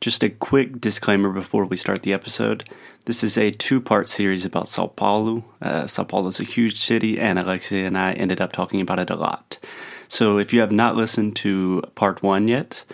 [0.00, 2.62] Just a quick disclaimer before we start the episode.
[3.06, 5.44] This is a two part series about Sao Paulo.
[5.60, 9.00] Uh, Sao Paulo is a huge city, and Alexia and I ended up talking about
[9.00, 9.58] it a lot.
[10.06, 12.84] So if you have not listened to part one yet,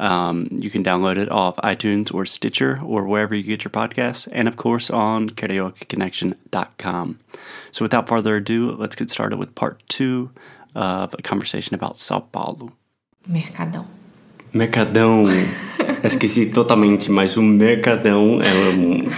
[0.00, 4.26] um, you can download it off iTunes or Stitcher or wherever you get your podcasts,
[4.32, 7.18] and of course on karaokeconnection.com.
[7.70, 10.30] So without further ado, let's get started with part two
[10.74, 12.72] of a conversation about Sao Paulo.
[13.28, 13.86] Mercadão.
[14.52, 15.76] Mercadão.
[16.02, 19.10] Esqueci totalmente, mas o Mercadão é um,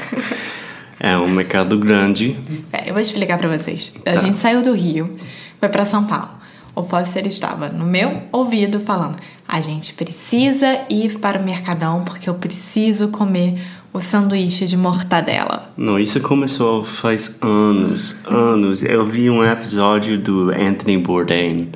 [0.99, 2.37] é um mercado grande.
[2.71, 3.95] Pera, eu vou explicar pra vocês.
[4.05, 5.15] A gente saiu do Rio,
[5.59, 6.41] foi pra São Paulo.
[6.75, 12.29] O Foster estava no meu ouvido falando: a gente precisa ir para o Mercadão porque
[12.29, 13.61] eu preciso comer
[13.93, 15.73] o sanduíche de mortadela.
[15.77, 18.83] Não, isso começou faz anos, anos.
[18.85, 21.71] Eu vi um episódio do Anthony Bourdain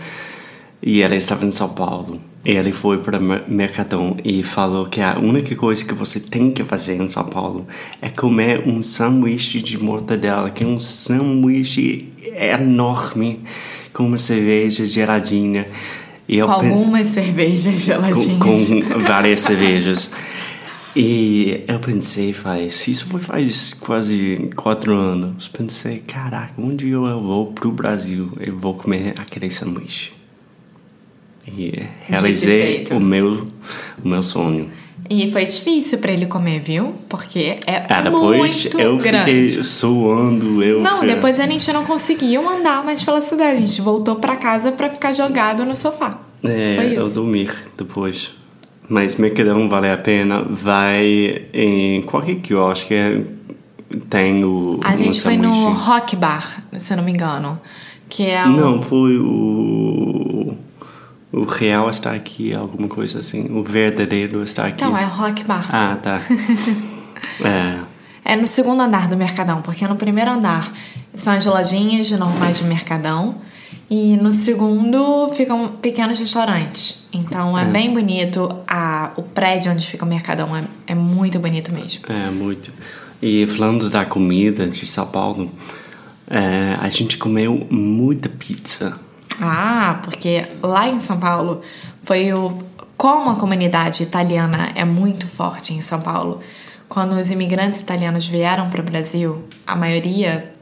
[0.80, 2.20] e ele estava em São Paulo.
[2.44, 6.62] Ele foi para o Mercadão e falou que a única coisa que você tem que
[6.62, 7.66] fazer em São Paulo
[8.02, 13.40] é comer um sanduíche de mortadela, que é um sanduíche enorme
[13.94, 15.66] com uma cerveja geladinha.
[16.28, 18.38] E com algumas cervejas geladinhas.
[18.38, 20.10] Com, com várias cervejas.
[20.96, 25.48] E eu pensei, faz, isso foi faz quase quatro anos.
[25.48, 30.12] Pensei, caraca, um dia eu vou pro Brasil e vou comer aquele sanduíche.
[31.46, 33.44] E realizei o meu,
[34.02, 34.70] o meu sonho.
[35.08, 36.94] E foi difícil para ele comer, viu?
[37.08, 39.48] Porque é ah, depois muito eu grande.
[39.48, 40.62] fiquei suando.
[40.62, 41.08] Eu não, fui...
[41.08, 43.58] depois a gente não conseguiu andar mais pela cidade.
[43.58, 46.18] A gente voltou para casa para ficar jogado no sofá.
[46.42, 47.14] É, foi eu isso.
[47.16, 48.34] dormir depois.
[48.88, 50.42] Mas Mercadão vale a pena.
[50.42, 52.94] Vai em qualquer quiosque.
[54.08, 54.80] Tem o.
[54.82, 57.60] A gente foi no Rock Bar, se eu não me engano.
[58.08, 58.48] Que é o...
[58.48, 59.83] Não, foi o.
[61.34, 63.50] O real está aqui, alguma coisa assim.
[63.50, 64.84] O verdadeiro está aqui.
[64.84, 65.68] Não, é Rock Bar.
[65.68, 66.20] Ah, tá.
[67.44, 67.80] é.
[68.24, 70.72] É no segundo andar do Mercadão, porque no primeiro andar
[71.14, 73.34] são as lojinhas normais de Mercadão.
[73.90, 77.06] E no segundo ficam pequenos restaurantes.
[77.12, 77.64] Então é, é.
[77.66, 78.48] bem bonito.
[78.66, 82.04] A, o prédio onde fica o Mercadão é, é muito bonito mesmo.
[82.08, 82.72] É, muito.
[83.20, 85.50] E falando da comida de São Paulo,
[86.28, 88.98] é, a gente comeu muita pizza.
[89.40, 91.60] Ah, porque lá em São Paulo
[92.02, 92.62] foi o.
[92.96, 96.40] Como a comunidade italiana é muito forte em São Paulo,
[96.88, 100.52] quando os imigrantes italianos vieram para o Brasil, a maioria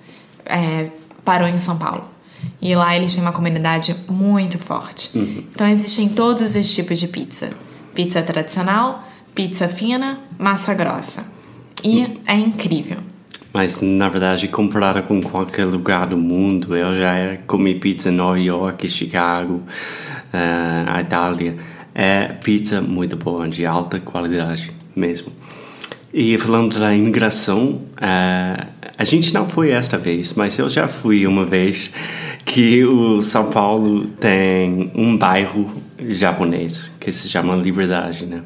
[0.47, 0.89] é,
[1.25, 2.05] parou em São Paulo.
[2.61, 5.17] E lá eles têm uma comunidade muito forte.
[5.17, 5.45] Uhum.
[5.55, 7.51] Então existem todos os tipos de pizza:
[7.95, 11.27] pizza tradicional, pizza fina, massa grossa.
[11.85, 12.21] E uhum.
[12.27, 12.99] é incrível.
[13.53, 18.39] Mas na verdade, comparada com qualquer lugar do mundo, eu já comi pizza em Nova
[18.39, 19.63] York, Chicago,
[20.33, 21.57] uh, Itália.
[21.95, 25.31] É pizza muito boa, de alta qualidade mesmo.
[26.15, 31.27] E falando da imigração, uh, a gente não foi esta vez, mas eu já fui
[31.27, 31.91] uma vez
[32.47, 38.43] que o São Paulo tem um bairro japonês que se chama Liberdade, né?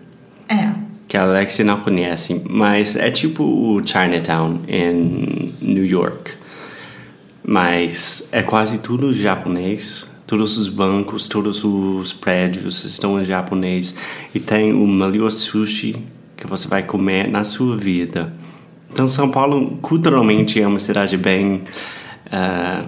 [0.49, 6.33] É que a Alexia não conhece, mas é tipo o Chinatown em New York.
[7.45, 10.07] Mas é quase tudo japonês.
[10.27, 13.95] Todos os bancos, todos os prédios estão em japonês.
[14.35, 15.95] E tem o melhor sushi
[16.37, 18.33] que você vai comer na sua vida.
[18.93, 21.63] Então, São Paulo, culturalmente, é uma cidade bem
[22.27, 22.85] uh,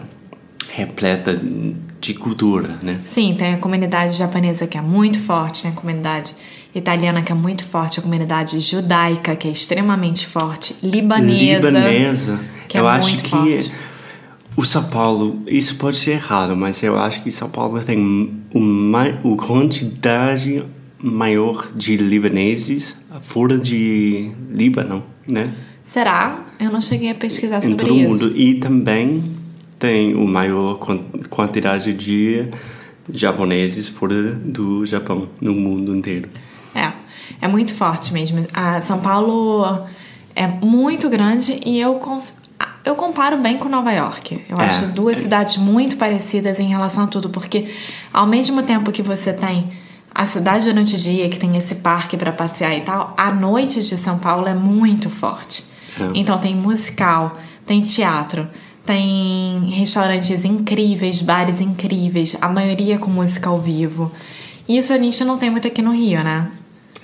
[0.71, 1.41] repleta
[2.01, 3.01] de cultura, né?
[3.05, 6.35] Sim, tem a comunidade japonesa que é muito forte, tem a comunidade
[6.75, 12.41] italiana que é muito forte, a comunidade judaica que é extremamente forte, libanesa, libanesa.
[12.69, 13.73] que eu é acho muito que forte.
[14.57, 17.99] o São Paulo, isso pode ser errado, mas eu acho que São Paulo tem
[18.53, 20.65] uma, uma quantidade
[21.01, 25.55] maior de libaneses fora de Líbano, né?
[25.85, 26.45] Será?
[26.61, 28.09] Eu não cheguei a pesquisar em sobre todo isso.
[28.09, 29.37] mundo e também
[29.79, 30.79] tem o maior
[31.31, 32.49] quantidade de
[33.11, 36.29] japoneses fora do Japão, no mundo inteiro.
[37.41, 38.47] É, muito forte mesmo.
[38.53, 39.87] A São Paulo
[40.35, 42.01] é muito grande e eu,
[42.85, 44.45] eu comparo bem com Nova York.
[44.49, 47.73] Eu é, acho duas cidades muito parecidas em relação a tudo, porque
[48.13, 49.73] ao mesmo tempo que você tem
[50.15, 53.81] a cidade durante o dia, que tem esse parque para passear e tal, a noite
[53.85, 55.65] de São Paulo é muito forte.
[55.99, 56.11] É.
[56.15, 57.37] Então tem musical,
[57.67, 58.49] tem teatro,
[58.85, 64.11] tem restaurantes incríveis, bares incríveis, a maioria com música ao vivo.
[64.69, 66.51] Isso a gente não tem muito aqui no Rio, né?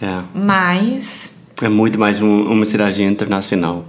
[0.01, 0.23] É.
[0.35, 1.35] Mas.
[1.63, 3.85] É muito mais um, uma cidade internacional.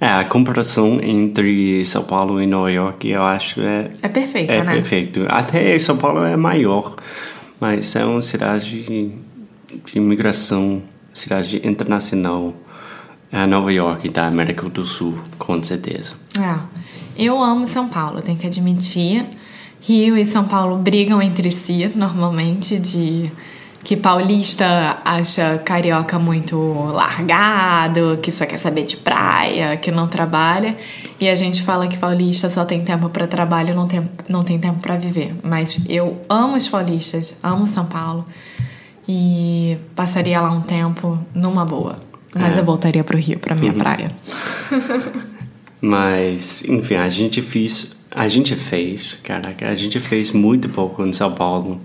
[0.00, 3.90] É, a comparação entre São Paulo e Nova York, eu acho é.
[4.02, 4.72] É perfeita, é né?
[4.72, 5.26] É perfeito.
[5.28, 6.96] Até São Paulo é maior,
[7.60, 10.82] mas é uma cidade de imigração,
[11.12, 12.54] cidade internacional.
[13.30, 16.14] É Nova York da América do Sul, com certeza.
[16.38, 16.58] É.
[17.16, 19.24] Eu amo São Paulo, tenho que admitir.
[19.80, 23.30] Rio e São Paulo brigam entre si, normalmente, de
[23.84, 26.56] que paulista acha carioca muito
[26.90, 30.74] largado, que só quer saber de praia, que não trabalha,
[31.20, 34.58] e a gente fala que paulista só tem tempo para trabalho, não tem não tem
[34.58, 35.36] tempo para viver.
[35.44, 38.26] Mas eu amo os paulistas, amo São Paulo
[39.06, 42.02] e passaria lá um tempo numa boa.
[42.34, 42.60] Mas é.
[42.60, 43.78] eu voltaria pro Rio, pra minha uhum.
[43.78, 44.10] praia.
[45.80, 51.12] Mas, enfim, a gente fez, a gente fez, caraca, a gente fez muito pouco em
[51.12, 51.78] São Paulo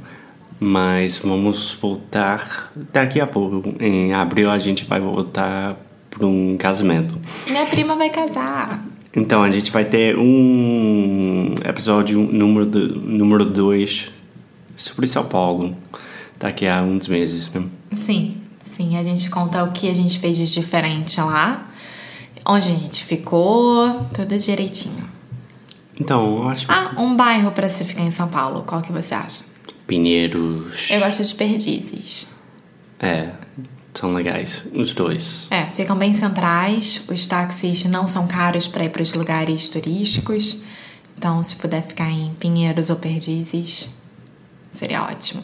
[0.60, 3.74] mas vamos voltar daqui a pouco.
[3.80, 5.78] Em abril a gente vai voltar
[6.10, 7.20] para um casamento.
[7.48, 8.82] Minha prima vai casar.
[9.16, 14.12] Então a gente vai ter um episódio número do, número 2
[14.76, 15.76] sobre São Paulo
[16.38, 17.64] daqui a uns meses, né?
[17.94, 18.38] Sim,
[18.70, 18.98] sim.
[18.98, 21.70] A gente conta o que a gente fez de diferente lá,
[22.46, 25.10] onde a gente ficou, tudo direitinho.
[26.00, 26.66] Então, eu acho.
[26.70, 28.64] Ah, um bairro para se ficar em São Paulo.
[28.66, 29.49] Qual que você acha?
[29.90, 30.88] Pinheiros.
[30.92, 32.32] Eu gosto de Perdizes.
[33.00, 33.32] É,
[33.92, 35.48] são legais, os dois.
[35.50, 40.62] É, ficam bem centrais, os táxis não são caros para ir para os lugares turísticos.
[41.18, 44.00] Então, se puder ficar em Pinheiros ou Perdizes,
[44.70, 45.42] seria ótimo.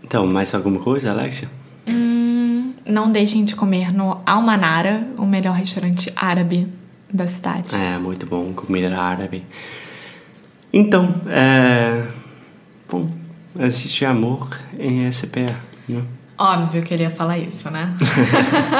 [0.00, 1.50] Então, mais alguma coisa, Alexia?
[1.88, 6.68] Hum, não deixem de comer no Almanara, o melhor restaurante árabe
[7.12, 7.74] da cidade.
[7.74, 9.44] É, muito bom, comida árabe.
[10.72, 12.06] Então, é.
[12.88, 13.10] Bom,
[13.58, 14.48] assistir Amor
[14.78, 15.54] em SPA,
[15.88, 16.02] né?
[16.38, 17.94] Óbvio que ele ia falar isso, né?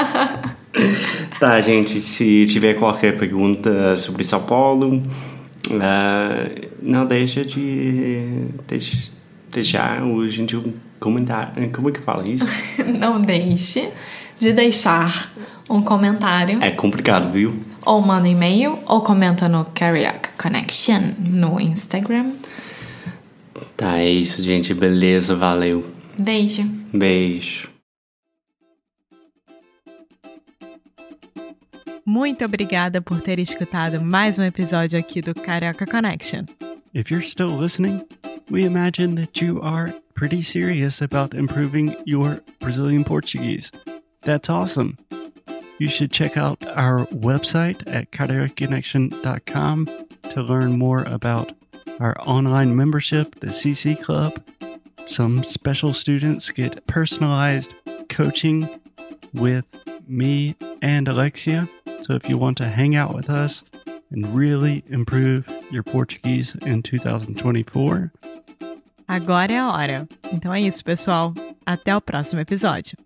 [1.39, 4.97] tá, gente, se tiver qualquer pergunta sobre São Paulo,
[5.71, 9.09] uh, não deixa de deixa,
[9.51, 11.69] deixar o gentil comentário.
[11.71, 12.45] Como é que fala isso?
[12.99, 13.89] não deixe
[14.37, 15.31] de deixar
[15.67, 16.61] um comentário.
[16.61, 17.55] É complicado, viu?
[17.83, 22.33] Ou manda um e-mail, ou comenta no Carioca Connection no Instagram.
[23.77, 24.73] Tá, é isso, gente.
[24.73, 25.85] Beleza, valeu.
[26.17, 26.63] Beijo.
[26.91, 27.69] Beijo.
[32.03, 36.45] Muito obrigada por ter escutado mais um episódio aqui do Carioca Connection.
[36.93, 38.01] If you're still listening,
[38.49, 43.71] we imagine that you are pretty serious about improving your Brazilian Portuguese.
[44.21, 44.97] That's awesome.
[45.77, 49.87] You should check out our website at cariocaconnection.com
[50.29, 51.51] to learn more about
[51.99, 54.41] our online membership, the CC Club.
[55.05, 57.73] Some special students get personalized
[58.09, 58.69] coaching
[59.33, 59.65] with
[60.07, 61.69] me and Alexia.
[62.01, 63.63] So if you want to hang out with us
[64.11, 68.11] and really improve your Portuguese in 2024,
[69.07, 70.07] agora é a hora.
[70.31, 71.33] Então é isso, pessoal.
[71.65, 72.97] Até o próximo episódio.